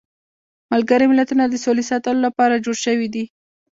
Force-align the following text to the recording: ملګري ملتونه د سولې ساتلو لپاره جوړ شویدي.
ملګري 0.71 1.05
ملتونه 1.11 1.43
د 1.47 1.55
سولې 1.65 1.83
ساتلو 1.91 2.19
لپاره 2.27 2.61
جوړ 2.65 2.75
شویدي. 2.85 3.23